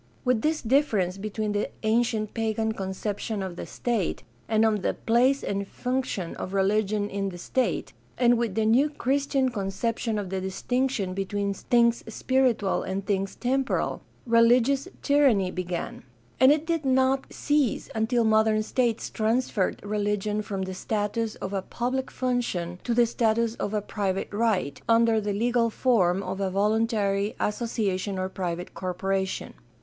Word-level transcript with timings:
With 0.25 0.41
this 0.41 0.63
difference 0.63 1.19
between 1.19 1.51
the 1.51 1.69
ancient 1.83 2.33
pagan 2.33 2.71
conception 2.71 3.43
of 3.43 3.55
the 3.55 3.67
state 3.67 4.23
and 4.49 4.65
of 4.65 4.81
the 4.81 4.95
place 4.95 5.43
and 5.43 5.67
function 5.67 6.33
of 6.37 6.55
religion 6.55 7.07
in 7.07 7.29
the 7.29 7.37
state, 7.37 7.93
and 8.17 8.35
with 8.35 8.55
the 8.55 8.65
new 8.65 8.89
Christian 8.89 9.49
conception 9.49 10.17
of 10.17 10.31
the 10.31 10.41
distinction 10.41 11.13
between 11.13 11.53
things 11.53 12.03
spiritual 12.07 12.81
and 12.81 13.05
things 13.05 13.35
temporal, 13.35 14.01
religious 14.25 14.87
tyranny 15.03 15.51
began; 15.51 16.01
and 16.39 16.51
it 16.51 16.65
did 16.65 16.83
not 16.83 17.31
cease 17.31 17.87
until 17.93 18.23
modern 18.23 18.63
states 18.63 19.07
transferred 19.11 19.85
religion 19.85 20.41
from 20.41 20.63
the 20.63 20.73
status 20.73 21.35
of 21.35 21.53
a 21.53 21.61
public 21.61 22.09
function 22.09 22.79
to 22.83 22.95
the 22.95 23.05
status 23.05 23.53
of 23.57 23.71
a 23.71 23.83
private 23.83 24.33
right, 24.33 24.81
under 24.89 25.21
the 25.21 25.31
legal 25.33 25.69
form 25.69 26.23
of 26.23 26.41
a 26.41 26.49
voluntary 26.49 27.35
association 27.39 28.17
or 28.17 28.29
private 28.29 28.73
corporation. 28.73 29.53